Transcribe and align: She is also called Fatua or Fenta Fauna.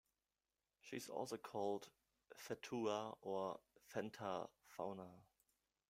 She 0.79 0.95
is 0.95 1.09
also 1.09 1.37
called 1.37 1.91
Fatua 2.35 3.15
or 3.21 3.59
Fenta 3.93 4.49
Fauna. 4.65 5.11